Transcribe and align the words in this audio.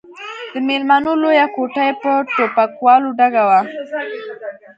د 0.53 0.55
ميلمنو 0.67 1.11
لويه 1.21 1.45
کوټه 1.55 1.81
يې 1.87 1.93
په 2.01 2.09
ټوپکوالو 2.35 3.09
ډکه 3.17 3.43
وه. 3.49 3.61